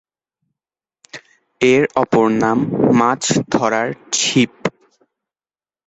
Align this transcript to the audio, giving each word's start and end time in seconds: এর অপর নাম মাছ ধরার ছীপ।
এর 1.61 1.83
অপর 1.95 2.25
নাম 2.41 2.57
মাছ 2.99 3.23
ধরার 3.51 3.87
ছীপ। 4.13 4.53